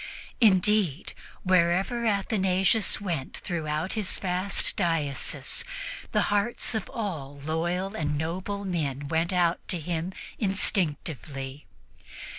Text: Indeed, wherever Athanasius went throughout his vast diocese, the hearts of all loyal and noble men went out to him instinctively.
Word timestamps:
Indeed, 0.39 1.13
wherever 1.43 2.07
Athanasius 2.07 2.99
went 2.99 3.37
throughout 3.37 3.93
his 3.93 4.17
vast 4.17 4.75
diocese, 4.75 5.63
the 6.11 6.21
hearts 6.33 6.73
of 6.73 6.89
all 6.89 7.39
loyal 7.45 7.95
and 7.95 8.17
noble 8.17 8.65
men 8.65 9.07
went 9.09 9.31
out 9.31 9.59
to 9.67 9.79
him 9.79 10.11
instinctively. 10.39 11.67